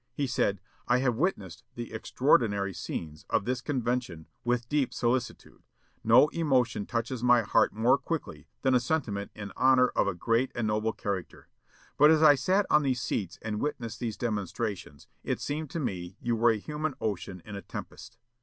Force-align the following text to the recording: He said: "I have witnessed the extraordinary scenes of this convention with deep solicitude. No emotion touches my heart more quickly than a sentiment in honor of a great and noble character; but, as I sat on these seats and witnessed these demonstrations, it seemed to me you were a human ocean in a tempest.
He 0.15 0.25
said: 0.25 0.61
"I 0.87 0.97
have 0.97 1.13
witnessed 1.15 1.63
the 1.75 1.93
extraordinary 1.93 2.73
scenes 2.73 3.23
of 3.29 3.45
this 3.45 3.61
convention 3.61 4.25
with 4.43 4.67
deep 4.67 4.95
solicitude. 4.95 5.61
No 6.03 6.27
emotion 6.29 6.87
touches 6.87 7.23
my 7.23 7.43
heart 7.43 7.71
more 7.71 7.99
quickly 7.99 8.47
than 8.63 8.73
a 8.73 8.79
sentiment 8.79 9.29
in 9.35 9.51
honor 9.55 9.89
of 9.89 10.07
a 10.07 10.15
great 10.15 10.51
and 10.55 10.65
noble 10.65 10.91
character; 10.91 11.49
but, 11.97 12.09
as 12.09 12.23
I 12.23 12.33
sat 12.33 12.65
on 12.67 12.81
these 12.81 12.99
seats 12.99 13.37
and 13.43 13.61
witnessed 13.61 13.99
these 13.99 14.17
demonstrations, 14.17 15.07
it 15.23 15.39
seemed 15.39 15.69
to 15.69 15.79
me 15.79 16.17
you 16.19 16.35
were 16.35 16.49
a 16.49 16.57
human 16.57 16.95
ocean 16.99 17.39
in 17.45 17.55
a 17.55 17.61
tempest. 17.61 18.17